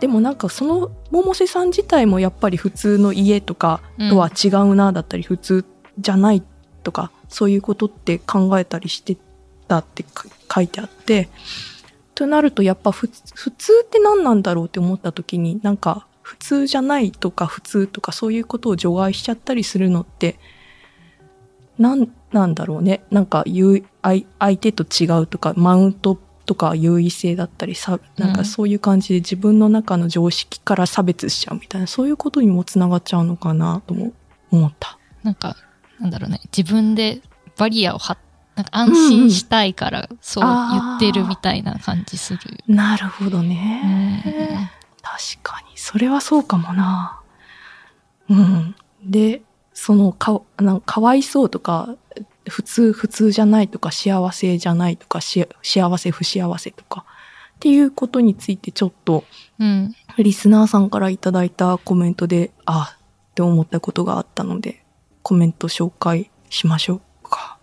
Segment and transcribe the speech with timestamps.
[0.00, 5.64] でもなんかその百瀬さん自体もやっぱり普通の家とかとは違うなだったり、普通
[5.98, 6.42] じゃない
[6.82, 9.16] とかそういうことって考えたりして
[9.68, 10.04] たって
[10.52, 11.28] 書いてあって
[12.14, 20.38] となるとやっぱ普普通って何なんだろうって思った時になんか普通じゃないとか普通とかそういうことを除外しちゃったりするのって
[21.78, 23.02] なんなんだろうね。
[23.10, 23.82] なんか相
[24.38, 26.18] 相手と違うとかマウント
[26.50, 34.12] とか優位性だったりさなんかそういう感じで自分の中の常識から差別しちゃうみたいなそういうことにもつながっちゃうのかなとも
[34.50, 34.98] 思った。
[35.22, 35.54] なんか、
[36.00, 37.22] なんだろうね、自分で
[37.56, 38.18] バリアを張っ
[38.56, 42.40] なんか安心したいから、そう言ってるみたいな感じする。
[42.66, 44.72] なるほどね。
[45.02, 45.78] 確かに。
[45.78, 47.20] それはそうかもな。
[48.28, 48.74] うん。
[49.04, 51.94] で、そのか、なんかわいそうとか、
[52.48, 57.04] 普通、普通じゃないとか、幸せじゃないとか、し幸せ、不幸せとか、
[57.56, 59.24] っていうことについてちょっと、
[59.58, 59.94] うん。
[60.18, 64.84] リスナーさんからいただいたコメントで、あって思ったことがあったので、
[65.22, 67.58] コメント紹介しましょうか。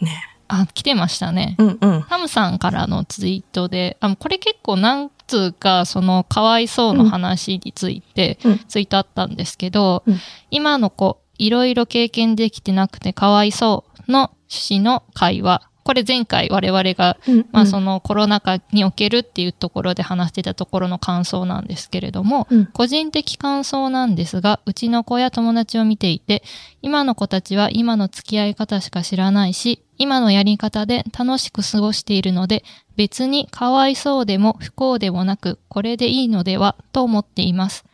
[0.00, 0.22] ね。
[0.48, 1.56] あ、来てましたね。
[1.58, 2.04] うんうん。
[2.08, 10.18] タムさんからのツイートで、あこれ結構なんつうか、そのかわいそうの話についてうんツイートあったんですけど、うん
[10.50, 15.62] 今の子、いろいろ経験できてなくてかわいそうの趣旨の会話。
[15.86, 26.42] これ前回我々が、うんまあそのコロナ禍におけるっていうところで話してたところの感想なんですけれども、うん個人的感想なんですが、うちの子や友達を見ていて、
[26.82, 32.64] 今の子たちは今の付き合い方しか知らないし、今のやり方で楽しく過ごしているので、
[32.96, 37.84] 別にかわいそうでも不幸でもなく、これでいいのではと思っています。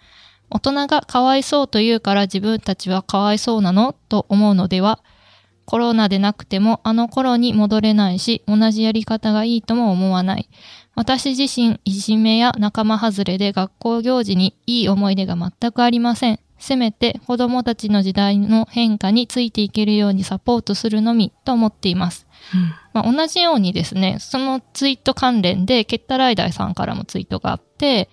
[0.55, 5.01] 大人がかわいそうと言うから自分たちはかわいそうなのと思うのでは、
[5.65, 10.49] コロナでなくてもあの頃に戻れないし、同じやり方がいいとも思わない。
[10.95, 16.41] 私自身、いじめや仲間外れで学校行事にいい思い出が全くありません。
[16.59, 22.27] せめて子供たちの時代の変化についていけるようにサポートするのみと思っています。
[22.93, 28.11] まあ、同じようにですね、そのツイート関連で、ケッタライダーさんからもツイートがあって、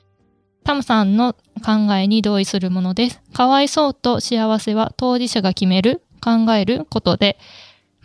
[0.69, 1.33] タムさんの
[1.65, 3.19] 考えに同意するものです。
[3.33, 7.39] かわいそうと幸せは当事者が決める、考えることで、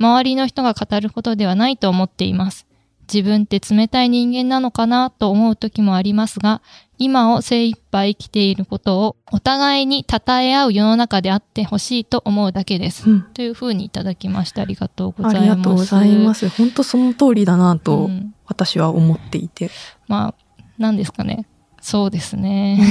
[0.00, 2.66] 周りの人が語ることではないと思っています。
[3.02, 6.62] 自分って冷たい人間なのかなと思う時もありますが、
[6.96, 13.10] 今を精一杯生きていることをお互いに称え合う世の中であってほしいと思うだけです。
[13.10, 15.50] うんというふうにいただきましてありがとうごあざいます。
[15.50, 16.48] りがとうございます。
[16.48, 19.70] 本当その通りだなとうん私は思っていて。
[20.08, 20.34] まあ、
[20.78, 21.44] なんですかね。
[21.84, 22.78] そうですね。
[22.80, 22.84] う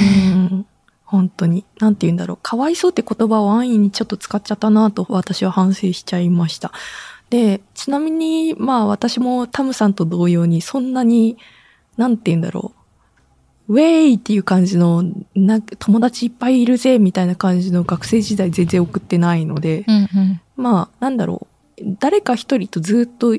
[0.54, 0.66] ん
[1.04, 1.64] 本当に。
[1.80, 2.38] なんて言うんだろう。
[2.40, 6.72] かわいそうって言葉を安易にちょっと使っちゃったなと私は反省しちゃいました。
[7.28, 11.36] で、ちなみに、まあ私もタムさんと同様にそんなに、
[11.96, 12.72] なんて言うんだろ
[13.68, 13.74] う。
[13.74, 20.40] ウェイっていう感じの、な友達いっぱいいるぜみたいな感じの学生時代全然送ってないので、うんうん。
[20.56, 21.48] まあ、なんだろ
[21.80, 21.82] う。
[21.98, 23.36] 誰か一人とずっと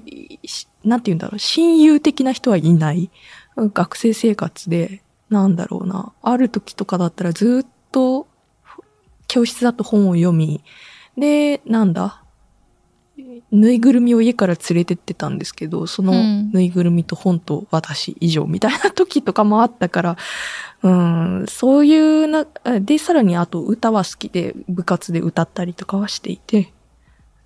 [0.83, 1.39] なんて言うんだろう。
[1.39, 3.09] 親友的な人はいない。
[3.55, 6.13] うん学生生活で、なんだろうな。
[6.22, 8.28] ある時とかだったらずっと、
[9.28, 10.62] 教室だと本を読み、
[11.18, 12.22] で、なんだ？
[13.52, 20.18] ぬいぐるみを家から連れてってたんですけど、そのうんぬいぐるみと本と私以上みたいな時とかもあったから、
[20.84, 22.46] うん、そういうな、
[22.81, 26.74] で、さらにあと歌は好きで部活で歌ったりとかはしていて、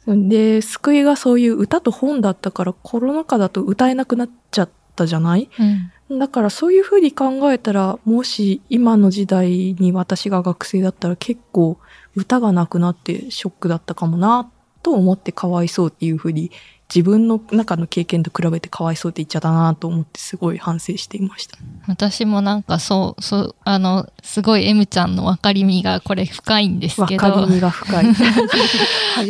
[0.08, 5.50] で、救いがそういう歌と本だったからコロナ禍だと歌えなくなっちゃったじゃない？
[5.60, 5.92] うん。
[6.12, 11.78] だからそういうふうに考えたら、もし今の時代に私が学生だったら結構
[12.16, 14.50] 歌がなくなってショックだったかもな、
[14.82, 16.52] と思ってかわいそうっていうふうに
[16.94, 21.58] 自分の中の経験と比べてかわいそうって言っちゃったなと思ってすごい反省していました。
[21.88, 27.22] 私もなんかそう、そう、あの、すごい M ちゃんの分かりみがこれ深いんですわけど。
[27.22, 28.06] かりみが深い。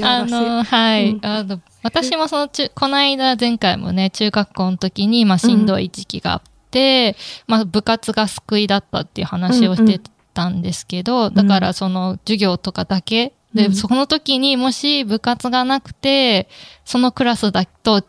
[0.02, 1.10] あの、はい。
[1.12, 6.50] うんあの、私もその中、この間前回もね、中学校の時に、まあ、しんどい時期があって、
[7.48, 10.00] まあ、部活が救いだったっていう話をして
[10.34, 13.74] たんですけど、だからその授業とかだけ、で、うん。
[13.74, 16.48] その時にもし部活がなくて、
[16.86, 18.04] そのクラスだと、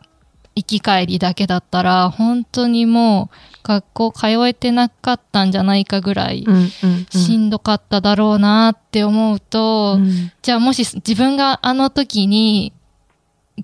[0.56, 6.70] 行き帰りだけだったら、本当にもう学校通えてなかったんじゃないかぐらいうんうん。
[7.08, 10.32] しんどかっただろうなって思うと、うん。
[10.42, 12.72] じゃあもし自分があの時に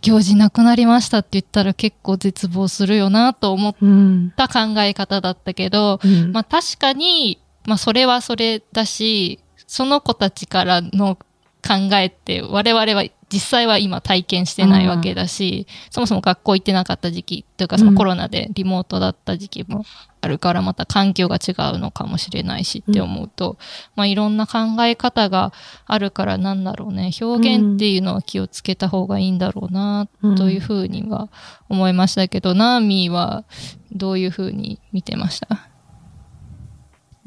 [0.00, 6.32] 行事なくなりましたって言ったら結構絶望するよなと思っうんた考え方だったけど、うん。
[6.32, 19.84] まあ確かに、まあそれはそれだし、その子たちからの考えって我々は実際は今体験してないわけだし、そもそも学校行ってなかった時期というかそのコロナでリモートだった時期も
[20.26, 23.58] あるからまた環境が違うのかもしれないしって思うと、
[23.94, 25.52] まあいろんな考え方が
[25.86, 31.28] あるからなんだろうね、表現っていうのは気をつけた方がいいんだろうなというふうには
[31.68, 33.44] 思いましたけど、ナーミーは
[33.92, 35.68] どういうふうに見てました？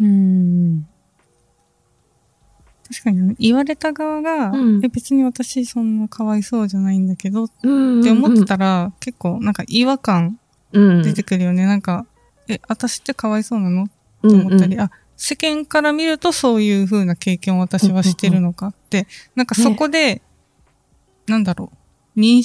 [0.01, 0.85] うん。
[2.91, 4.83] 確かに、言われた側が、うん。
[4.83, 10.39] え別に私そんなかわいそうじゃないんだけどっうんて思ってたら、結構なんか違和感
[10.71, 11.03] うん。
[11.03, 11.65] 出てくるよね。
[11.65, 12.05] なんか、
[12.49, 13.83] え、私ってかわいそうなの？
[13.83, 13.91] って
[14.23, 14.41] うん。
[14.47, 18.67] 思ったり、あ、世間から見るとそういう風な経験を私はしてるのか？
[18.67, 20.21] って、なんかそこで、
[21.27, 21.71] なんだろ
[22.15, 22.43] う、認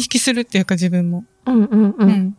[0.00, 1.24] 識するっていうか自分も。
[1.46, 2.10] うんうんううん。
[2.10, 2.36] ん。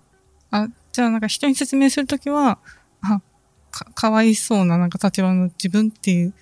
[0.51, 2.59] あ、じゃあなんか人に説明するときは、
[3.01, 3.21] あ、
[3.71, 6.33] か、かわいそうななんか立場の自分っていう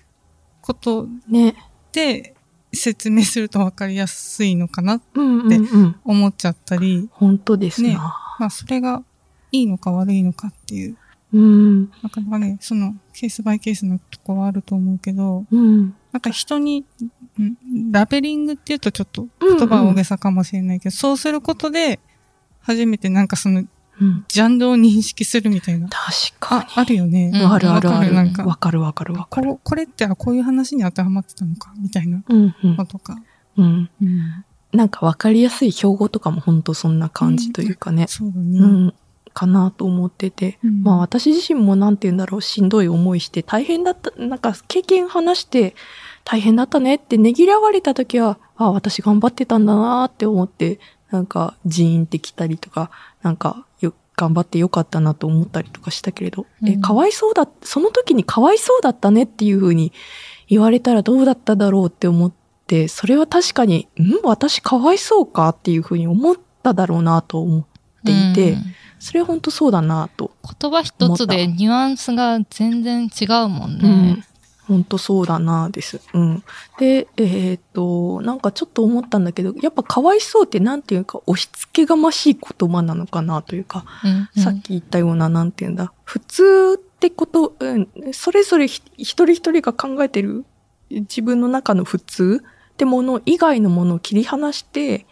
[0.60, 1.54] ことね。
[1.92, 2.34] で
[2.74, 5.96] 説明するとわかりやすいのかなうんうんうん。
[6.04, 7.94] 思っちゃったり、本当ですね。
[7.94, 9.02] なまあそれが
[9.52, 10.96] いいのか悪いのかっていう、
[11.32, 11.90] うん。
[12.02, 15.94] なかなかね、そのケースバイケースのとこはあると思うけど、うん。
[16.12, 16.84] なんか人に、
[17.38, 22.00] んラベリングって言うとちょっと言葉は大げさかもしれないけど、そうすることで、
[22.60, 23.64] 初めてなんかその
[23.98, 24.24] うん。
[24.28, 25.88] ジャンルを認識するみたいな。
[25.88, 27.30] 確かあ、あるよね。
[27.32, 27.40] うん。
[27.40, 28.06] にあるあるある。
[28.06, 29.48] わかなんかわかるわかるわかる。
[29.52, 32.76] ここれってあこういう話に当てはまってたのか、みたいなうんうん。
[32.76, 33.16] のとか。
[33.56, 33.90] うん。
[34.02, 34.44] うん。
[34.72, 38.06] なんかわかりやすい標語とかも本当そんな感じというかね。
[38.08, 38.92] そうだうね。
[39.36, 40.58] んかなと思ってて。
[40.64, 40.82] うん。
[40.82, 45.74] まあ私自身もなんて言うんだろうしんどい思いして大変だったなんか経験話して
[46.24, 50.80] 大変だったねってねぎらわれた時はあ私頑張ってたんだなって思って
[51.10, 52.90] なんかジーンってきたりとか
[53.22, 56.80] なんかよ頑張ってよかったなと思ったりとかしたけれど、えうん。
[56.80, 59.92] かわいそうだその時にかわいそうだったねっていう風に
[60.48, 62.32] 言われたらどうだっただろうって思っ
[62.66, 67.64] てそれは確かにん私かわいそうかっていう風に思っただろうなと思っ
[68.04, 68.64] ていて、うん
[69.06, 74.26] それは本当そうだなと言葉一つでニュアンスが全然違うもんうんね。。
[74.66, 76.00] 本当そうだなです。
[76.12, 76.42] うん。
[76.76, 90.44] で、えーっと、なんかちょっと思ったんだけど、やっぱかわいそうってなんていうか押し付けがましい言葉なのかなというか、うんうんさっき言ったような、なんていうんだ、普通ってこと、うん、それぞれひ一人一人が考えてる
[90.90, 92.42] 自分の中の普通
[92.72, 95.06] ってもの以外のものを切り離して、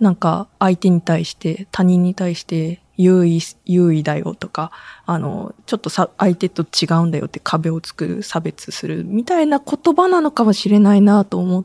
[0.00, 4.72] なんか相手に対して、他人に対して優位、優位だよとか、
[5.06, 11.64] あの、ちょっとさ、相手と違うんだよって壁を作る、差別するみたいな言葉なのかもしれないなと思っ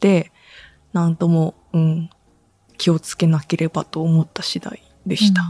[0.00, 0.32] て、
[0.92, 2.10] なんとも、うん、
[2.78, 5.42] 気をつけなければと思った次第でした。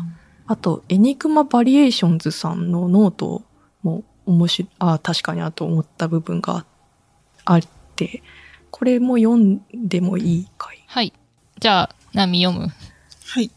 [0.47, 3.43] あと、エニグマバリエーションズさんのノート
[3.83, 6.65] も面白い、ああ、確かになと思った部分が
[7.45, 7.61] あっ
[7.97, 8.23] て、
[8.71, 10.83] これも読んでもいいかい？
[10.87, 11.13] はい。
[11.61, 12.69] じゃあ、ナミ読む。
[13.27, 13.51] はい。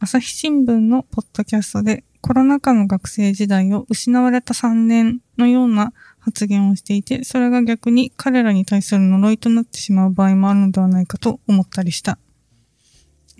[0.00, 12.18] 朝日新聞のポッドキャストでコロナ禍の学生時代を失われた3年のような発言をしていて、それが逆に彼らに対する呪いとなってしまう場合もあるのではないかと思ったりした。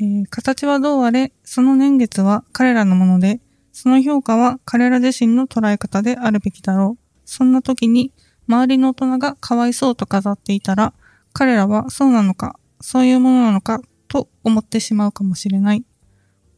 [0.01, 3.41] えー形はどうあれ、その年月は彼らのもので、
[3.73, 7.21] その評価は彼ら自身の捉え方であるべきだろう。
[7.25, 8.13] そんな時に、
[8.49, 10.93] 周りの大人がかわいそうと飾っていたら、
[11.33, 15.85] 彼らはそうなのか、そういうものなのか、と思ってしまうかもしれない。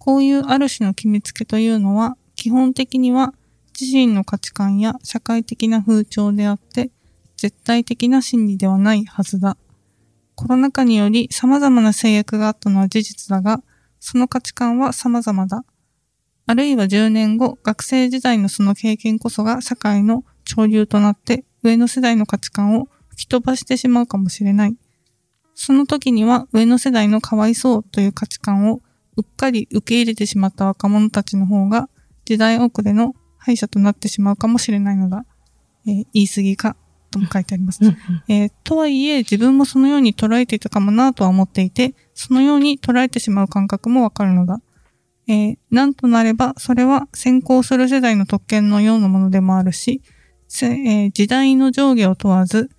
[0.01, 3.35] こういうある種の決めつけというのは、基本的には
[3.79, 6.91] 自身の価値観や社会的な風潮であって、
[7.37, 9.59] 絶対的な真理ではないはずだ。
[10.37, 13.63] コロナ禍により様々な制約があったのは事実だが、
[13.99, 15.65] その価値観は様々だ。
[16.47, 24.77] あるいは10年後、学生時代のその経験こそが社会の潮流となって、上の世代の価値観を吹き飛ばしてしまうかもしれない。
[25.55, 28.81] その時には上の世代のかわいそうという価値観を
[29.17, 31.89] うっかり受け入れてしまった若者たちの方が
[32.25, 35.25] 時代遅れの敗者となってしまうかもしれないのだ。
[35.87, 36.77] えー言い過ぎか
[37.11, 37.81] とも書いてあります。
[38.29, 44.61] えーとはいえ自分もそのように捉えていたかもなとは思っていて、そのように捉えてしまう感覚もわかるのだ。
[45.27, 50.03] えーなんとなればそれは先行する世代の特権のようなものでもあるし、
[50.47, 52.71] せえー時代の上下を問わず、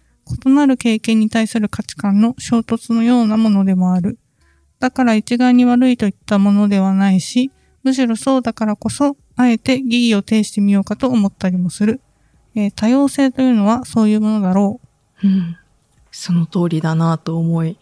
[0.45, 4.19] 異なる経験に対する価値観の衝突のようなものでもある。
[4.81, 7.51] だから一概に悪いといったものではないし、
[7.83, 12.01] むしろそうだからこそ、あえて疑義を呈してみようかと思ったりもする。
[12.55, 14.81] えー多様性というのはそういうものだろ
[15.23, 15.55] うん。
[16.11, 17.77] その通りだなと思い、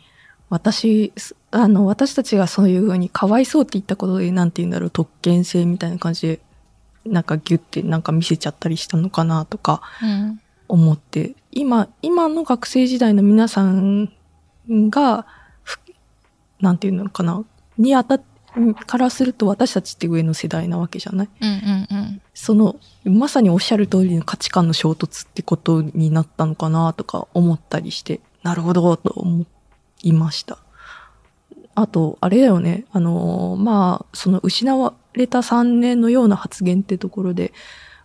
[0.50, 6.40] 私、すあの、私たちがそういうふうにかわいそうって言ったことで、なんて言うんだろう、特権性みたいな感じで、
[7.06, 10.42] なんかギュッてなんか見せちゃったりしたのかなとかうん。
[10.68, 14.10] 思って、今、今の学生時代の皆さん
[14.70, 15.39] が、ふ
[16.60, 17.44] なんていうのかな、
[17.78, 18.22] にあたっ
[18.88, 21.30] からすると私たちって上の世代なわけじゃない？
[21.42, 22.22] うんうんうん。
[22.34, 29.46] その、まさにおっしゃる通りの価値観の衝突ってことになったのかなとか思ったりして、なるほどと思
[30.02, 30.58] いました。
[31.76, 37.54] あと、あれだよね、あの、まあ、その失われた3年のような発言ってところで、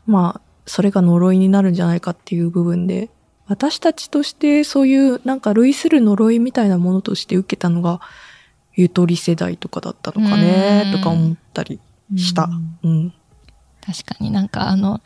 [0.07, 3.11] まあ、それが呪いになるんじゃないかっていう部分で、
[3.47, 8.01] 私たちとしてそういうなんか類する呪いみたいなものとして受けたのが、
[8.77, 11.81] ゆとり世代とかだったのかね、とか思ったり
[12.13, 12.19] う。
[12.19, 12.49] した。
[12.83, 13.13] うんうん
[13.87, 15.03] 確かになんかあの、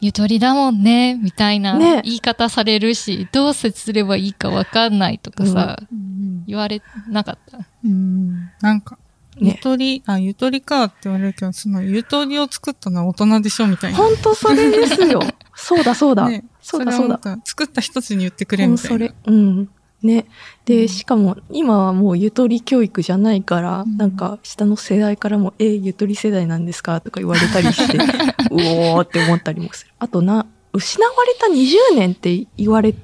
[0.00, 7.58] ゆとりだもんね、みたいなね言い方されるし、どう接すればいいかわかんないとかさ、うん言われなかった。
[7.84, 8.98] うんなんか、
[9.36, 13.98] ゆねとり、あ、ゆとりかって言われるけど、そのゆとりを作ったのは大人でしょみたいな。
[13.98, 15.20] 本当それですよ。
[15.54, 16.28] そうだそうだ。
[16.28, 18.94] ねそうだそうだ作った人たちに言ってくれみたいな。
[18.94, 19.14] うんそれ。
[19.26, 19.68] うん。
[20.06, 20.26] ね。
[20.64, 27.98] で、うんしかも今はもうゆとり教育じゃないから、うんなんか下の世代からも、え、ゆとり世代なんですかとか言われたりして、
[28.50, 29.92] うおーって思ったりもする。
[29.98, 32.98] あとな、失われた20年って言われて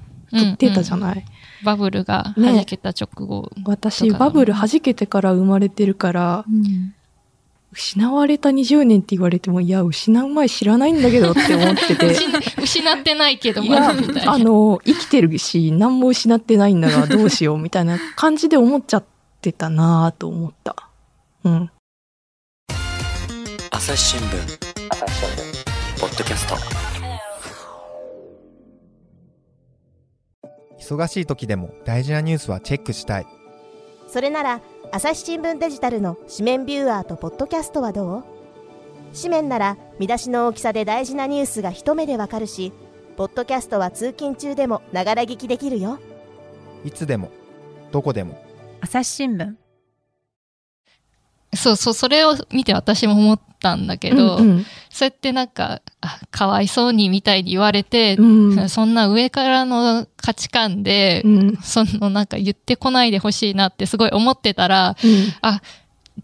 [0.71, 1.25] たじゃい、ない、
[1.65, 3.51] バブルがね弾けた直後。
[3.65, 6.95] 私、とかバブル弾けてから生まれてるから、うん
[7.73, 12.15] 失われた20年って言われても、いや、失う前知らないんだけどって思ってて。
[12.15, 14.33] 失 失ってないけど、いやまだみたいな。
[14.33, 19.05] あの、生きてるし、何も失ってないんだがどうしようみたいな感じで思っちゃっ
[19.41, 20.75] てたなぁと思った。
[21.45, 21.71] うん。
[23.71, 24.71] 朝日新聞
[26.01, 26.57] ポッドキャスト
[30.95, 33.27] 忙しい時でも大事なニュースはチェックしたい
[34.11, 38.25] それなら朝日新聞デジタルの紙面ビューアーとポッドキャストはどう？
[39.15, 42.73] 紙面なら見出しの大きさで大事なニュースが一目でわかるし
[43.17, 46.01] ポッドキャストは通勤中でもながら聞きできるよ。
[46.85, 47.31] いつでも
[47.93, 48.37] どこでも。
[48.81, 49.55] 朝日新聞。
[51.55, 58.59] そうそう、それを見て私も思ったんだけど、うんそうやってなんか、あ、かわいそうにみたいに言われて、うん。
[58.59, 61.57] う んそんな上からの価値観で、うん。
[61.63, 65.63] そのなんか言ってこないでほしいなってすごい思ってたら、うんあ、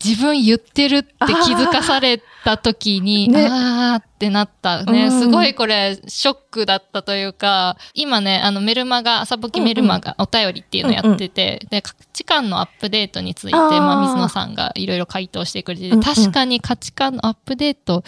[0.05, 1.11] 自分言ってるって
[1.45, 3.49] 気づかされた時に、ね。
[3.51, 4.85] あーってなった。
[4.85, 5.11] ね、うん。
[5.11, 16.03] すごいこれ、ショックだったというか、今ね、あのメルマガ、朝ぼきメルマガ、お便りっていうのやってて、で、価値観のアップデートについて、まあ、水野さんがいろいろ回答してくれてて、うんうん。
[16.05, 18.05] 確かに価値観のアップデート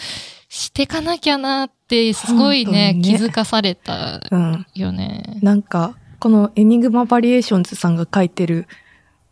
[0.47, 3.01] してかなきゃなって、すごいね、ね。
[3.01, 4.65] 気づかされたうん。
[4.73, 5.37] よね。
[5.41, 8.67] なんか、このエニグマバリエーションズさんが書いてる、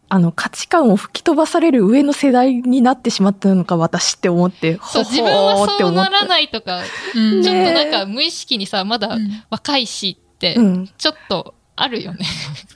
[0.09, 6.81] あの、価値観を吹き飛ばされる上の世代になってしまったのか、私って思って、そう、ほ自分はそうならないとか、
[7.15, 7.43] うん。
[7.43, 9.17] ちょっとねなんか無意識にさ、まだ
[9.49, 10.89] 若いしって、うん。
[10.97, 12.25] ちょっとあるよね。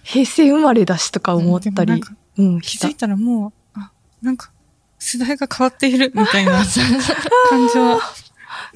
[0.04, 1.74] 平成生まれだしとか思ったり。
[1.74, 2.96] でもなんか、うん、気づい。
[2.96, 4.52] たらもう、あ、なんか、
[5.00, 6.52] 世代が変わっているみたいな
[7.50, 8.00] 感じは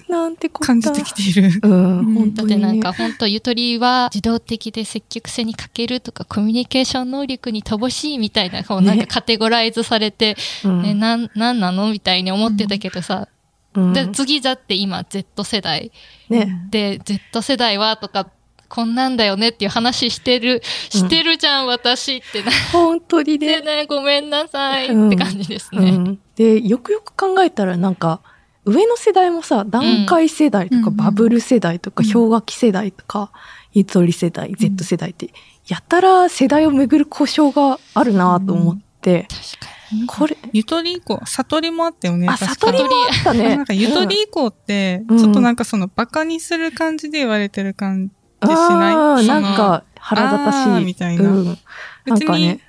[0.08, 0.68] なんてこった。
[0.68, 1.60] 感じてきている。
[1.64, 2.56] うん、うんだ本当に、ね。
[2.56, 13.28] ってなんか本当ゆとりは自動的で積極性に欠けるとかコミュニケーション能力に乏しいみたいな、こうなんかねカテゴライズされて、うんえ、なん、なんなのみたいに思ってたけどさ、
[13.74, 15.92] うんで、次だって今 Z 世代
[16.30, 16.68] ね。
[16.70, 18.30] で、Z 世代はとか、
[18.68, 22.52] こんなんだよねっていう話してる、してるじゃん、私ってな。
[22.72, 23.62] 本当にでね。
[23.84, 25.92] ね、ごめんなさいうんって感じですね。
[25.92, 26.20] うん。
[26.36, 28.22] で、よくよく考えたらなんか、
[28.66, 32.12] 上の世代もさ、段階世代とか、うんバブル世代とか、うん。
[32.12, 33.32] 氷河期世代とか、
[33.74, 35.30] ゆとり世代、Z 世代って、
[35.68, 39.76] やたら世代をめぐる故障があるなと思って、確か
[40.08, 42.28] これ、ゆとり以降、悟りもあったよね。
[42.28, 43.56] あ、悟りもあったね。
[43.56, 45.18] なんかゆとり以降って、うん。
[45.20, 50.86] ちょっとなんかそのバカにする感じで言われてる感じしない、なんか腹立たしい。
[50.86, 51.30] みたいな。
[51.30, 51.58] うん。
[52.06, 52.60] なんかね。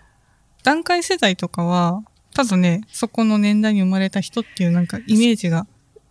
[0.62, 2.02] 段階世代とかは、
[2.34, 5.66] ただね、そこの年代に生まれた人っていうなんかイメージが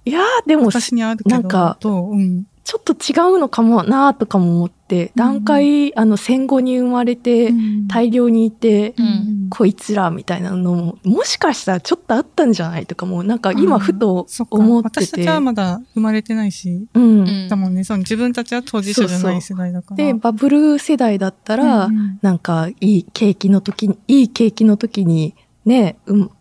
[0.06, 2.12] いやーでも、私にあるけど、なんかどう？
[2.14, 2.46] うん。
[2.64, 7.54] ちょっと違うのかもなとかも思って、段階、あの、戦後に生まれて、
[7.88, 9.50] 大量にいて、うん。
[9.52, 15.02] こいつらみたいなのも、もしかしたらちょっとあったんじゃないとかも、なんか今ふと思ってて。
[15.06, 17.04] 私たちはまだ生まれてないし、うん。
[17.20, 17.48] うん。
[17.50, 19.98] だもんね、その自分たちは当事者じゃない世代だから。
[19.98, 22.20] で、バブル世代だったら、うんうん。
[22.24, 25.36] なんか、いい景気の時に、いい景気の時に、
[25.66, 26.32] ね、うん、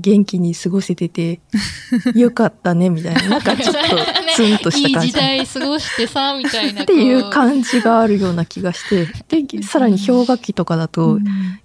[0.00, 1.40] 元気に過ごせてて、
[2.14, 3.28] よかったね、みたいな。
[3.28, 3.80] なんかちょっと
[4.34, 5.12] ツンとしいいた感じ。
[5.12, 6.82] 時代過ごしてさ、みたいな。
[6.82, 9.06] っていうこ感じがあるような気がして。
[9.42, 11.18] で、さらに氷河期とかだと、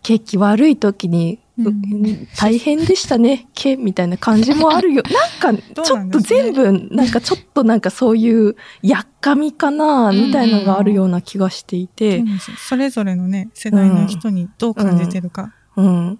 [0.03, 5.03] 景気悪い時に、うんう大変でしたね、けみたいな感じもあるよ。
[5.41, 15.51] なんか、ちょっと全部、なんかちょっとなんかそういう、やっかみかな、みたいのがあるような気がしていて、なんですよそれぞれのね、世代の人にどう感じてるかうん、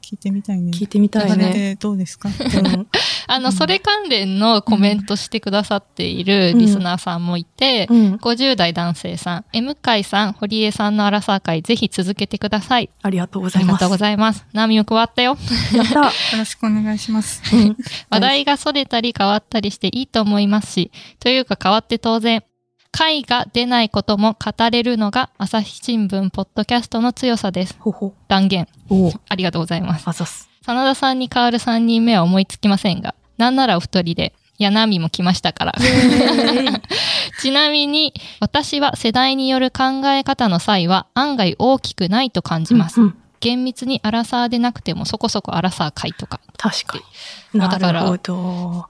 [0.01, 0.71] 聞いてみたいね。
[0.71, 1.53] 聞いてみたいね。
[1.53, 2.29] でどうですか？
[2.29, 2.87] うん
[3.31, 12.89] あの、それ関連のコメントしてくださっているリスナーさんもいて、うん、50代男性さん、M 会さん、堀江さんのアラサー会、ぜひ続けてください。
[13.03, 13.69] ありがとうごあざいます。
[13.69, 14.45] りがとうございます。
[14.51, 15.37] ナミも加わったよ。
[15.75, 15.99] やった。
[16.01, 17.43] よろしくお願いします。
[17.55, 17.77] うん
[18.09, 22.41] 話題がそれたり変わったりしていいと思いますし、というか変わって当然。
[22.99, 27.77] 会が出ないことも語れるのが朝日新聞ポッドキャストの強さです。
[27.79, 28.13] ほほ。
[28.27, 28.67] 断言。
[29.29, 30.05] ありがとうございます。
[30.05, 30.49] あす。
[30.65, 35.75] 真田さんに代わる3人目は思いつきませんが、なんならお一人で、いや、ナミも来ましたから。
[37.39, 42.99] ちなみに、私は世代による考え方の際は案外大きくないと感じます。
[42.99, 46.41] うんうん厳密にアラサーでなくてもそこそこアラサー会とか。
[46.57, 46.97] 確か
[47.53, 47.61] に。
[47.61, 48.87] なまあだからるほど。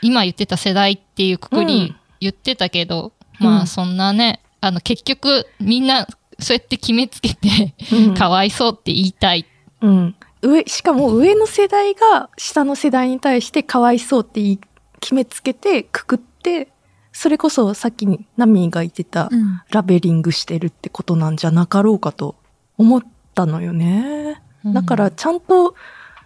[0.00, 6.06] 今言ってた世代っていうくくうんり言ってたけど、うんまあそんなね、あの結局みんな
[6.38, 9.46] そうやって決めつけて、うんかわいそうって言いたい。
[9.80, 10.14] うん。
[10.42, 14.58] 上、しかも上の世代が下の世代に対してかわいそうって
[15.00, 16.68] 決めつけてくくって、
[17.12, 19.60] それこそさっきにナミーが言ってたうん。
[19.70, 22.36] ラベリングしてるってことなんじゃなかろうかと
[22.78, 23.02] 思っ
[23.34, 24.42] たのよね。
[24.64, 25.74] だからちゃんと、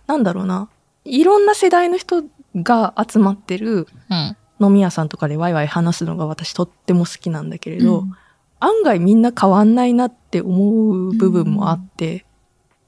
[0.06, 0.68] なんだろうな、
[1.04, 2.24] いろんな世代の人
[2.56, 8.12] が集まってるうん、飲み屋さんとかでワイワイ話すのが私とっても好きなんだけれど、うん。
[8.58, 12.24] 案外みんな変わんないなって思う部分もあって、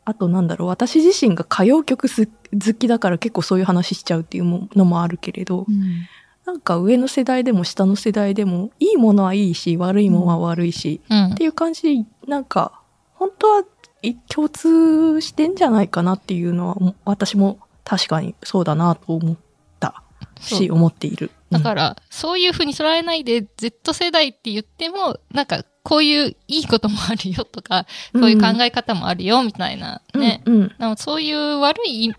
[0.04, 6.06] あとなんだろう、私自身が歌謡曲す好きだから結構そういう話しちゃうっていうものもあるけれど、うん。
[6.46, 11.32] なんか上の世代でも下の世代でも、いいものはいいし、悪いものは悪いし、うん。
[11.32, 12.80] っていう感じで、なんか、
[13.12, 13.64] 本当は
[14.00, 19.36] い共通してんじゃないかなっていうのは、私も確かにそうだなと思っ
[19.78, 20.02] た
[20.40, 21.30] し、思っている。
[21.50, 30.42] だから、そういうふうに捉えないで、Z 世代って言っても、なんか、こういういいこともあるよとか、うんこういう考え方もあるよ、みたいなね。
[30.44, 32.12] うん、うんそういう悪い、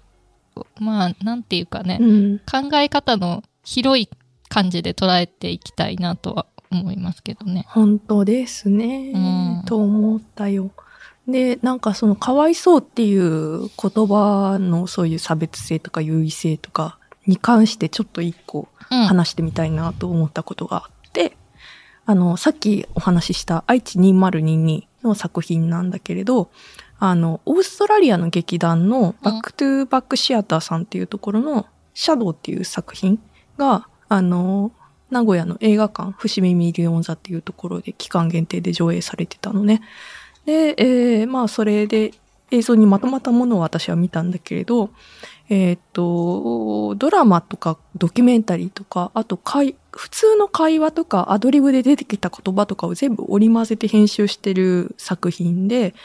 [0.79, 4.09] まあ、なんていうかね、うん考え方の広い
[4.47, 7.65] 感じで捉えていきたいなとは思いますけどね。
[7.67, 9.17] 本当ですね、う
[9.61, 10.71] んと思ったよ。
[11.27, 13.69] で、なんかそのかわいそうっていう言
[14.07, 18.78] 葉のそういう差別性とか優位性とかに関してちょっと一個うん。
[18.89, 21.37] 話してみたいなと思ったことがあって、
[22.05, 26.49] あの、さっきお話しした愛知2022の作品なんだけれど、
[26.99, 33.19] あの、オーストラリアの劇団のバックトゥーバックシアターさんっていうところのシャドウっていう作品
[33.57, 34.71] が、あの、
[35.09, 39.81] 名古屋の映画館、伏見ミリオン座っていうところで期間限定で上映されてたのね。
[40.45, 42.13] で、えーまあそれで
[42.51, 44.89] 映像にまとまったものを私は見たんだけれど、
[45.49, 55.95] えーっと、ドラマとかドキュメンタリーとか、あと会、普通の会話とかアドリブで出てきた言葉とかを全部織り交ぜて編集してる作品で、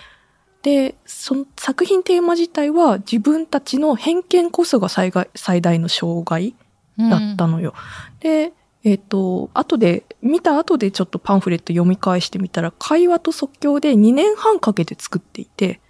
[0.62, 6.54] で、その作品テーマ自体は自分たちの偏見こそが最大最大の障害
[6.96, 7.74] だったのよ。
[8.20, 15.80] で、えっ、と、後で、見た後でちょっとパンフレット読み返してみたら、会話と即興で2年半かけて作っていて、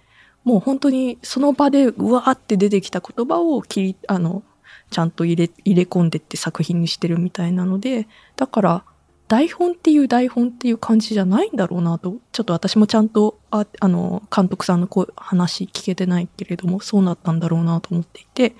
[0.45, 4.43] もう本当にその場でうわーって出てきた言葉を切り、あの、
[4.91, 8.83] ちゃんと入れ、入れ込んでって作品にしてるみたいなので、だから、
[9.27, 18.55] 台本っていう台本っていう感じじゃないんだろうなと、ちょっと私もちゃんと、ああの、監督さんのこう話聞けてないけれども、そうなったんだろうなと思っていて、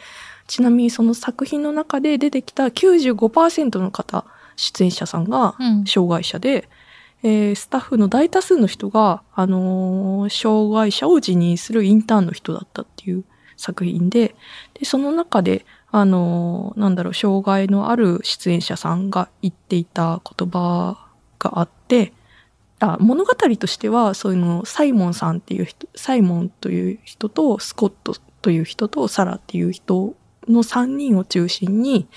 [0.48, 5.86] ちなみにその作品の中で出てきた95%の方、出演者さんがうん。
[5.86, 6.68] 障害者で、
[7.26, 13.24] えースタッフの大多数の人が、あの障害者を辞任するインターンの人だったっていう
[13.58, 14.36] 作品で、
[14.76, 21.10] で、その中で、あのなんだろう、障害のある出演者さんが言っていた言葉
[21.40, 22.14] があって、
[22.80, 30.16] あ物語としては、そういうの、サイモンさんっていう人、サイモンという人と、スコットという人と、サラっていう人
[30.48, 32.08] の3人を中心に、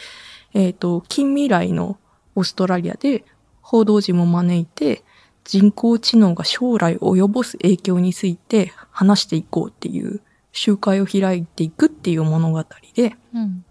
[0.52, 1.98] えっ、と、近未来の
[2.34, 3.24] オーストラリアで
[3.68, 5.04] 報道陣も招いて、
[5.44, 13.64] 人工知能が将来及ぼす影響について話していこうっていう集会を開いていくっていう物語で、うん。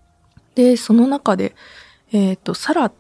[0.54, 1.56] で、その中で、
[2.12, 2.92] えっ、と、サラ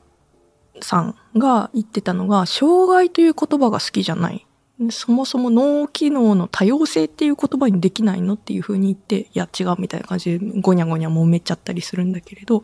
[0.82, 4.48] さんが言ってたのが、障害という言葉が好きじゃない。
[4.90, 12.64] そもそも脳機能の多様性っていう言葉にできないのっていうふうに言って、いや違うみたいな感じでゴニャゴニャ揉めちゃったりするんだけれど、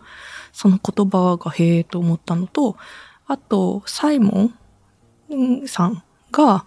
[0.52, 2.78] その言葉がへえと思ったのと、
[3.28, 4.52] あと、サイモ
[5.32, 6.66] ンさんが、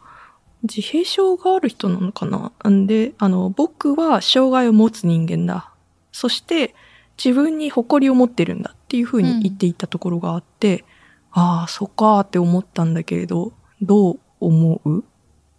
[0.62, 2.52] 自閉症がある人なのかな？
[2.70, 5.70] んで、あの、僕は障害を持つ人間だ。
[6.12, 6.74] そして、
[7.22, 10.84] 自分に誇りを持ってるんだっていうふうに言っていたところがあって、
[11.30, 15.00] ああ、そっかーって思ったんだけれど、どう思う？
[15.00, 15.02] っ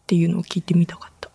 [0.08, 1.30] ていうのを聞いてみたかった。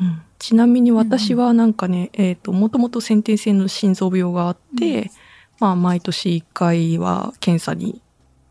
[0.00, 5.10] うん、ちなみに私はなんかね、えっ、と、もともと先天性の心臓病があって、
[5.60, 8.00] まあ、毎年1回は検査に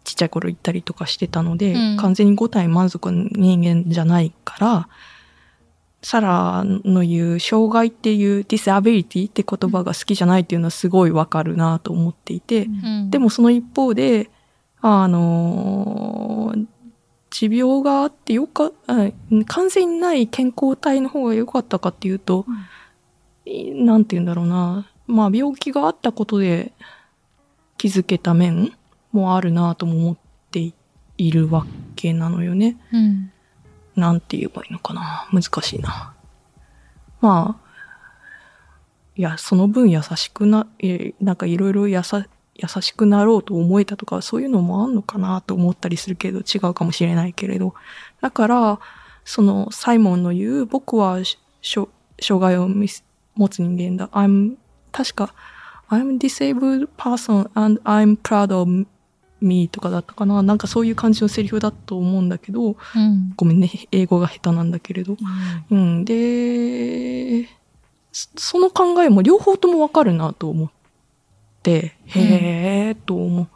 [0.04, 1.98] ちっちゃい頃行ったりとかしてたので、うん。
[1.98, 4.90] 完全に5体満足の人間じゃないから、
[6.02, 13.10] サラの言う障害っていう disability って言葉が好きじゃないっていうのはすごいわかるなと思っていて、うん。
[13.10, 14.30] でもその一方で、
[14.82, 16.66] あのー
[17.34, 19.10] 持病があってよか、あ
[19.48, 22.46] 完全にない健康体の方が良かったかっていうと、
[23.46, 24.88] いなんて言うんだろうな。
[25.08, 26.74] まあ病気があったことで
[27.78, 28.72] 気づけた面
[29.14, 30.18] もあるなとも思っ
[30.52, 30.74] て
[31.18, 32.78] いるわけなのよね。
[32.92, 33.32] うん
[33.96, 35.30] なんて言えばいいのかな。
[35.32, 36.14] 難しいな。
[37.22, 37.70] まあ、
[39.16, 42.02] いや、その分優しくな、えなんかいろいろ優
[42.56, 47.74] 優しくなろうと思えたとか、そういうのもあんのかなと思ったりするけど、違うかもしれないけれど。
[48.22, 48.80] だから、
[49.26, 51.20] その、サイモンの言う、僕は
[51.62, 51.90] 障
[52.42, 54.10] 害を持つ人間だ。
[54.10, 54.56] I'm,
[54.92, 55.34] 確か、
[55.90, 58.88] I'm disabled person and I'm proud of
[59.44, 60.42] me とかだったかな。
[60.42, 65.18] なんかそういう感じのセリフだと思うんだけど、うんごめんね、英語が下手なんだけれど。
[65.70, 67.46] うん、で、
[68.12, 70.72] そその考えも両方ともわかるなと思っ
[71.62, 73.48] て、へーと思っ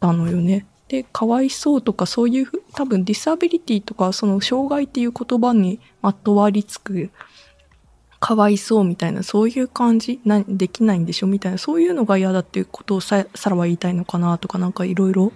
[0.00, 0.66] たのよね。
[0.88, 7.10] で、かわいそうとかそういうふ、多分ディサビリティとかその障害っていう言葉にまとわりつく、
[8.18, 10.20] かわいそうみたいな、そういう感じ？
[10.24, 11.26] な、できないんでしょ？
[11.26, 15.32] みたいな、そういうのが嫌だっていうことをさ、さらは言いたいのかなとか、なんかいろいろ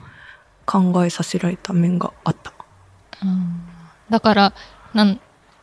[0.67, 2.53] 考えさせられた面があった。
[4.09, 4.55] だから、
[4.95, 5.21] なん、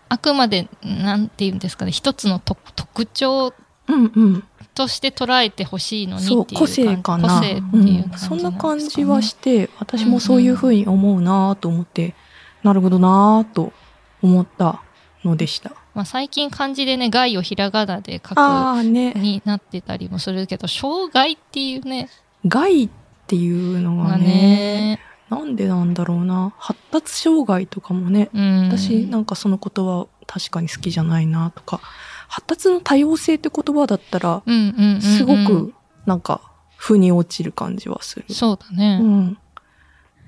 [0.10, 3.54] あくまで、なんて言うんですかね、一つの特特徴
[3.88, 4.44] うんうん。
[4.76, 7.40] として捉えてほしいのにっていう個性かな。
[7.40, 12.14] 個性っていう感じうんそんな感ねじはして、私もそういうふうに思うなと思って、
[12.62, 13.74] なるほどなと
[14.22, 14.84] 思った
[15.24, 15.72] のでした。
[15.98, 22.08] まあ、最近漢字でね、害をひらがなで書くね、になってたりもするけど、障害っていうね、
[22.46, 22.90] 害っ
[23.26, 25.00] ていうのまあがね、ね、
[25.32, 26.54] なんでなんだろうな。
[26.60, 28.70] 発達障害とかもね、うん。
[28.70, 31.82] 私なんかその言葉確かに好きじゃないなとか、
[32.28, 35.74] 発達の多様性って言葉だったら、うんうんうんうんすごく
[36.06, 36.42] なんか
[36.76, 38.26] 腑に落ちる感じはする。
[38.30, 39.00] そうだね。
[39.02, 39.38] うん。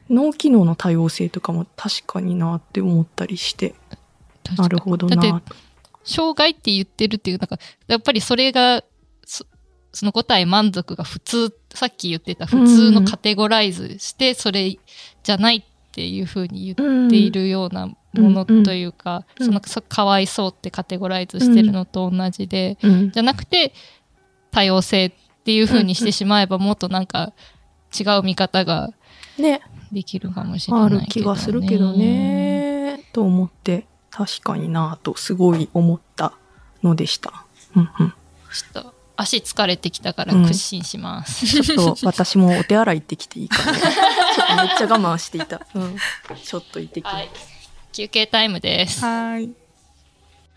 [0.09, 3.75] 脳機能の多様性とかも確かになって思ったりして、
[4.57, 5.53] なるほどだって。
[6.03, 8.83] 障害って言ってるっていう、なんか、やっぱりそれが、
[9.25, 9.45] そ
[9.91, 14.77] その答え満足が普通、さっき言ってた普通のカテゴライズして、それ
[15.23, 23.11] じゃないっていうふうに言っているようなものというか、うんそのそかわいそうってカテゴライズしてるのと同じで、うん。
[23.11, 23.73] じゃなくて、
[24.51, 25.11] 多様性っ
[25.43, 27.33] ていうふうにしてしまえば、もっとなんか
[27.99, 28.91] 違う見方が
[29.37, 30.97] ね、できるかもしれないね。
[30.97, 31.93] ある気がするけど。
[31.93, 36.33] ね、と思って、確かになとすごい思った
[36.83, 37.45] のでした。
[37.75, 38.09] うんうん。
[38.51, 41.45] ちょっと足疲れてきたからうん屈伸します。
[41.45, 43.77] ちょっと私もお手洗い行ってきていいかな。
[43.77, 45.61] ちょっとめっちゃ我慢していた。
[45.75, 45.97] うん。
[46.43, 47.15] ちょっと行ってきます。
[47.15, 47.29] はい。
[47.91, 49.03] 休憩タイムです。
[49.03, 49.53] はーい。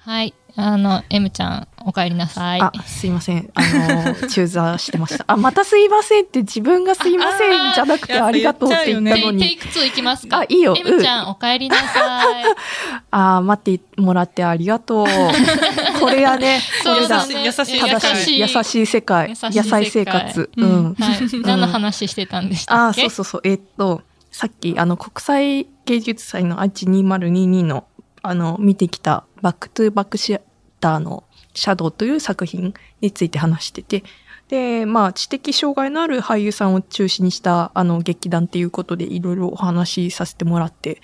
[0.04, 0.34] はい。
[0.56, 2.60] あの、M ちゃん、お帰りなさい。
[2.60, 3.48] あ、すいません。
[3.54, 5.24] あの、中座してました。
[5.28, 9.38] あ、またすいませんって自分がすいませんじゃなくてありがとうって言ったテイのに。
[9.40, 12.44] テイク2いきますかあいいよ M ちゃん、お帰りなさい。
[13.12, 15.06] あー待ってもらってありがとう。
[16.00, 17.24] これやね、これだ。
[17.24, 19.28] 優しい正しい、優しい世界。
[19.30, 20.50] 優しい世界野菜生活。
[20.56, 20.96] ううん。
[21.44, 23.40] 何の話してたんでしたああ、っけそうそうそう。
[23.44, 27.84] えっと、さっき、あの、国際芸術祭の愛知2022の、
[28.22, 30.40] あの、見てきた、バックトゥーバックシア
[30.80, 34.04] ターのシャドウという作品について話してて、
[34.48, 41.00] で、まあ、知的障害のある俳優さんを中心にした、あの、劇団っていうことでいろいろお話しさせてもらって、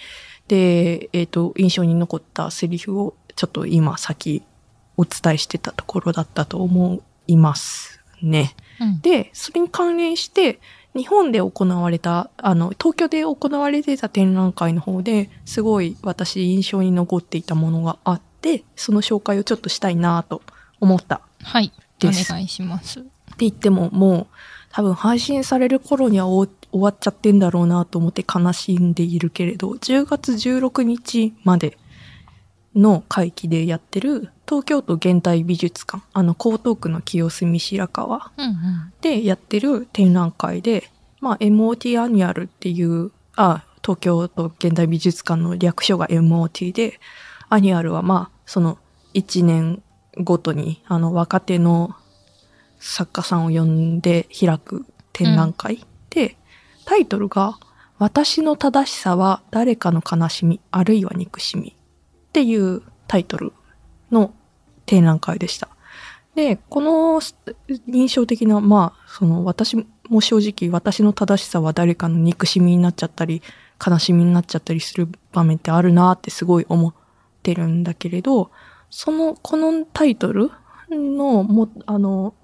[0.49, 4.43] で、えっ、と、印象に残ったセリフを、ちょっと今、先、
[4.97, 8.55] お伝えしてたところだったと思いますね。
[8.81, 9.01] うん。
[9.01, 10.61] で、それに関連して、
[10.99, 20.43] 日本で行われた、あの、東京で行われてた展覧会の方ですごい私印象に残っていたものがあって、その紹介をちょっとしたいなと
[20.81, 21.21] 思った。
[21.43, 21.73] はい。
[22.03, 23.01] お願いします。
[23.01, 24.27] って言ってももう
[24.71, 31.79] 多分配信される頃には終終わっちゃってんだろうなと思って悲しんでいるけれど、10月16日まで
[32.75, 38.93] の会期でやってる東京都現代美術館、あの江東区の清澄白河うんうん。
[39.01, 47.01] でやってる展覧会で、まあ MOT アニュアルっていう、あ、東京都現代美術館の略称が MOT で、
[47.49, 48.79] アニュアルはまあ、その
[49.15, 49.83] 1年
[50.17, 51.95] ごとに、あの若手の
[52.79, 55.85] 作家さんを呼んで開く展覧会。
[56.11, 56.37] で、
[56.85, 57.59] タイトルが、
[57.99, 61.75] 私の正しさは誰かの悲しみ、あるいは憎しみ
[62.29, 63.53] っていうタイトル
[64.11, 64.33] の
[64.87, 65.69] 展覧会でした。
[66.35, 67.21] で、この
[67.89, 69.77] 印象的な、まあ、その私
[70.09, 73.43] も正直私の正しさは誰かの憎しみになっちゃったり、
[73.85, 76.95] 悲しみになっちゃったりする場面ってあるなってすごい思っ
[77.43, 78.51] てるんだけれど、
[78.91, 80.51] その、このタイトル
[80.91, 82.35] の、も、あの、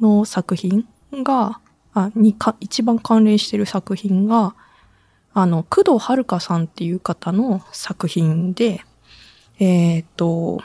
[0.00, 1.60] の作品が、
[1.94, 4.54] あ、にか、一番関連してる作品が、
[5.32, 8.84] あの、工藤遥さんっていう方の作品で、
[9.58, 10.60] えっ、と、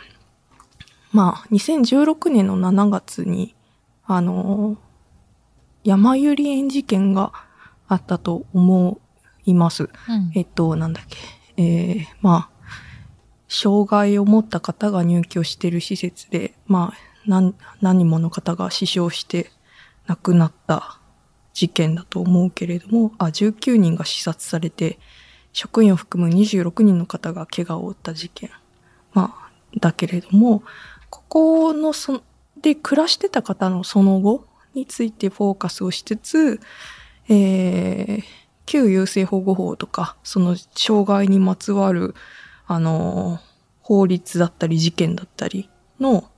[1.12, 3.56] まあ、2016年の7月に、
[4.06, 4.77] あの、
[5.84, 7.32] 山ゆり園事件が
[7.88, 8.99] あったと思
[9.45, 9.84] います。
[9.84, 11.17] うんえっと、なんだっけ。
[11.58, 12.53] えー、まあ、
[13.47, 19.51] 障害を持った方が入居している施設で、まあ、何、何人もの方が死傷して
[20.08, 20.99] 亡くなった
[21.53, 24.99] 事件だと思うけれども、あ、19人が刺殺されて、
[25.51, 28.49] 職員を含む26人の方が怪我を負った事件。
[29.13, 30.63] まあ、だけれども、
[31.10, 32.21] ここのそ、
[32.62, 36.60] で暮らしてた方のその後についてフォーカスをしつつ、
[37.30, 38.23] えー、
[38.65, 42.15] 旧優生保護法とか、その障害にまつわる、
[42.65, 43.39] あの、
[43.82, 46.30] 法律だったり事件だったりの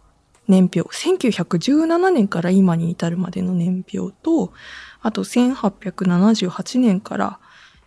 [0.48, 4.54] 年表、1917年から今に至るまでの年表と、
[5.02, 7.40] あと1878年から、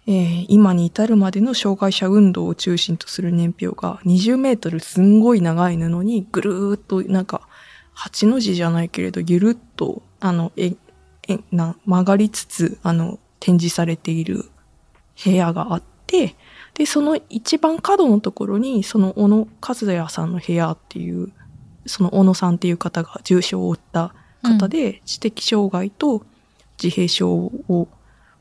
[0.09, 7.47] えー今に至るまでの障害者運動を中心とする年表が20メートルすんごい長い布にぐるーっとなんか
[7.95, 10.73] 8の字じゃないけれどゆるっとあのえ
[11.29, 14.47] えな曲がりつつあの展示されている
[15.23, 16.37] 部屋があって
[16.73, 21.31] でその一番角のところにその小野和也さんの部屋っていう
[21.85, 26.23] その小野さんっていう方が重傷を負った方で、知的障害と
[26.81, 27.89] 自閉症を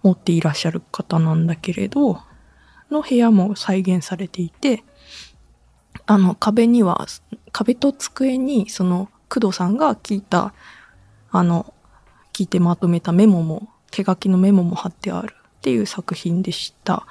[0.07, 2.21] 持っていらっしゃる方なんだけれど、
[2.89, 4.83] の部屋も再現されていて、
[6.05, 7.05] あの壁には、
[7.51, 10.53] 壁と机にその工藤さんが聞いた、
[11.31, 11.73] あの、
[12.31, 17.05] 聞いてまとめたメモも、手書きのメモも貼ってあるっていう作品でした。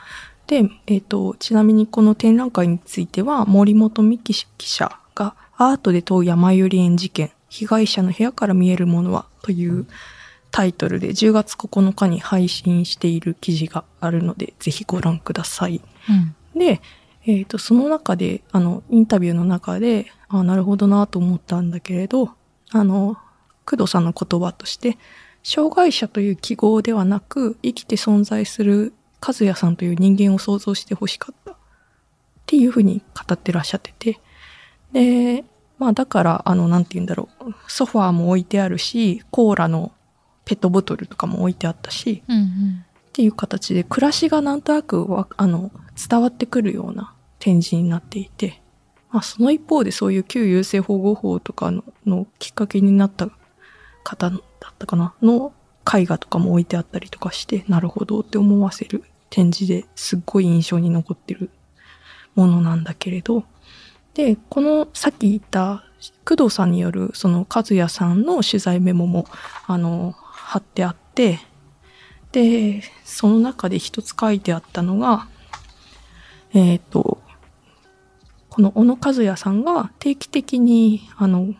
[0.47, 9.87] で、えっ、と、ちなみにこの展覧会については、森本美希記者が、アートで問う山ゆり園事件、被害者の部屋から見えるものは、という
[10.51, 15.83] タイトルで10月9日に配信している記事があるので、ぜひご覧ください。
[16.09, 16.35] うん。
[16.59, 16.81] で、
[17.27, 22.31] えっ、と、その中で、あの、インタビューの中で、あなるほどなと思ったんだけれど、
[22.71, 23.17] あの、
[23.65, 24.97] 工藤さんの言葉として、
[25.43, 31.53] 障害者という記号ではなく、生きて存在する和也さんという人間を想像してほしかった。
[31.53, 31.57] っ
[32.47, 34.21] ていうふうに語ってらっしゃってて。
[34.93, 35.45] で、
[35.79, 37.55] まあだから、あの、なんて言うんだろう。
[37.67, 39.93] ソファーも置いてあるし、コーラの
[40.47, 42.85] ペットボトルとかも置いてあったし、うんうん。
[43.09, 45.71] っていう形で暮らしがなんとなくわあの
[46.09, 48.61] 伝わってくるような展示になっていて、
[49.11, 53.29] まあ、その一方でそういう旧優生保護法とかののきっかけになった
[54.05, 54.41] 方だっ
[54.79, 55.53] たかなの
[55.91, 61.51] 絵画とかも置いてあったりとかしてなるほどって思わせる展示ですっごい印象に残ってる
[62.35, 63.45] ものなんだけれど
[64.15, 65.85] でこのさっき言った
[66.25, 69.27] 工藤さんによるその和也さんの取材メモも
[69.67, 70.15] あの
[70.47, 71.41] 貼ってあって
[72.37, 75.27] で、その中で一つ書いてあったのが、
[76.53, 77.19] えっ、と、
[78.51, 81.55] この小野和也さんが定期的に、あの、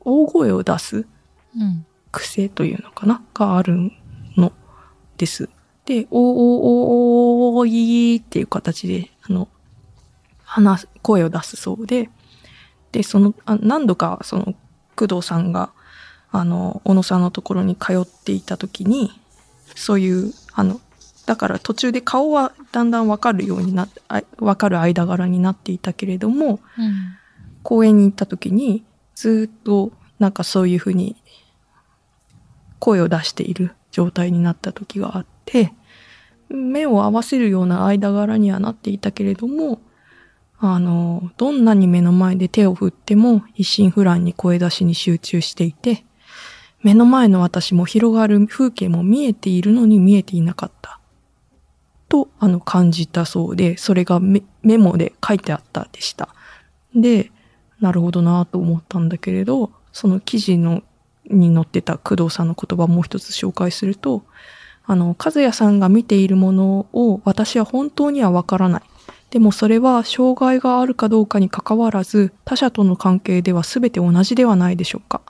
[0.00, 1.06] 大声を出す
[1.54, 1.84] うん。
[2.10, 3.90] 癖というのかながある
[4.36, 4.52] の
[5.18, 5.48] です。
[5.84, 6.62] で、おーおー
[7.50, 9.48] おーおーいーっていう形で、あの、
[10.44, 12.08] 話す、声を出すそうで、
[12.90, 14.54] で、その、あ何度か、その、
[14.96, 15.72] 工藤さんが、
[16.32, 19.12] あの、小野さんのところに通っていた時に、
[19.74, 20.80] そういう、あの、
[21.26, 27.16] だから途中で顔はだんだんわかるようになって、あわかる間柄になっていたけれども、うん。
[27.62, 31.16] 公園に行った時にずっとなんかそういうふうに
[32.78, 35.72] 声を出している状態になった時があって
[36.48, 39.80] 目を合わせるような間柄にはなっていたけれども
[40.58, 46.04] あのどんなに目の前で手を振っても一心不乱に声出しに集中していて
[46.82, 50.98] 目の前の私も広がる風景も見えているのに見えていなかった
[52.08, 56.28] とあの感じたそうでそれがメモで書いてあったでした。
[56.94, 57.30] で、
[57.80, 60.82] なるほどなと思ったんだけれど、その記事の
[61.30, 64.24] に載ってた工藤さんの言葉をもう一つ紹介すると、
[64.84, 68.82] あの、和也さんが見ているものを私は本当にはわからない。
[69.30, 75.22] でもそれは障害があるかどうかに関わらず他者との関係では全て同じではないでしょうか。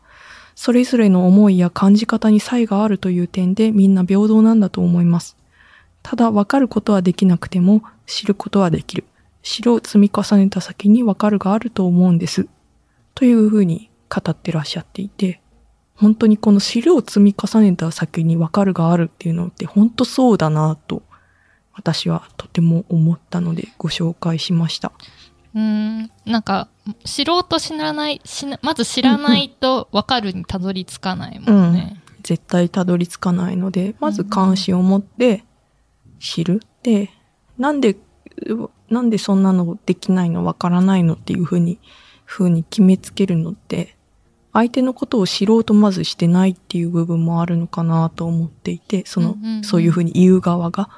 [0.55, 5.37] それぞれの思いや感じ方に差異があるという点でみんな平等なんだと思います。
[6.03, 9.05] ただ分かることはできなくても知ることはできる。
[9.43, 12.47] 知るを積み重ねた先に分かるがあると思うんです。
[13.15, 15.41] というふうに語ってらっしゃっていて、
[15.95, 21.03] 本当にこの知るを積み重ねた先に分かるがあるっていうのって本当そうだなと
[21.73, 24.93] 私はとても思ったのでご紹介しました。
[25.55, 26.69] うんなんか
[27.05, 32.01] 知ろうと知らないしなまず知らないと分かるにたどり着かないもんね。
[32.17, 35.45] うん、絶対たどり着かないのでまず関心を持って
[36.19, 36.63] 知る。
[36.83, 37.11] で
[37.59, 37.97] なんで
[38.89, 41.79] なんでそんなのできないの分からないのっていうふうに
[42.25, 43.97] ふうに決めつけるのって
[44.53, 50.89] 相手のことを知ろうとまずしてないっていう部分もあるのかなと思っていてその、うんうんうんそういうふうに言う側が。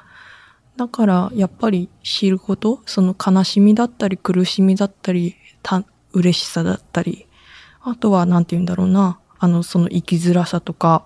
[0.77, 7.27] だからやっぱり知ることその悲しみだったり苦しみだったりた嬉しさだったり
[7.81, 11.05] あとはなんて言うんだろうなあのその生きづらさとか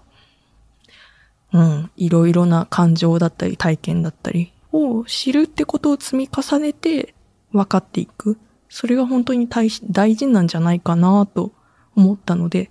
[1.53, 7.13] うんいろいろな感情だったり体験だったりを知るってことを積み重ねて
[7.51, 8.37] 分かっていく。
[8.69, 11.51] それが本当に大大事なんじゃないかなと
[11.95, 12.69] 思ったので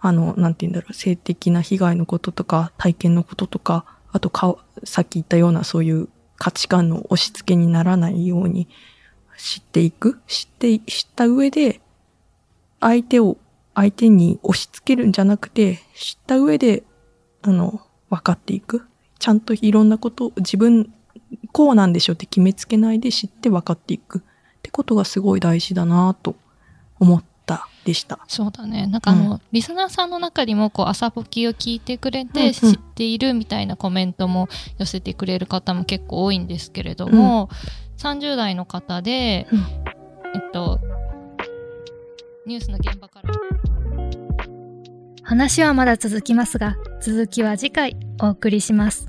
[0.00, 8.68] あのなんて言うんだろう性的な被害のこととか体験のこととかあとかさっき言ったようなそういう価値観の押し付けにならないように
[9.36, 11.80] 知っていく知って、知った上で、
[12.80, 13.36] 相手を、
[13.74, 16.84] 相手に押し付けるんじゃなくて、知った上で、
[17.42, 18.86] あの、分かっていく。
[19.18, 20.92] ちゃんといろんなことを自分、
[21.52, 24.18] こうなんでしょうって決めつけないで知って分かっていく。
[24.18, 24.22] っ
[24.62, 26.36] てことがすごい大事だなと
[27.00, 27.33] 思った
[27.84, 28.18] でした。
[28.28, 28.86] そうだね。
[28.86, 32.32] なんかあの、うリスナーさんの中にもこう朝ポキを聞いてくれうんうん。
[32.32, 37.48] て知っているみたいなコメントも寄せてくれる方も結構多いんですけれども、
[37.98, 39.58] 30代の方で、うん。
[40.34, 40.80] えっと
[42.46, 43.34] ニュースの現場から。
[45.22, 49.08] 話はまだ続きますが、続きは次回お送りします。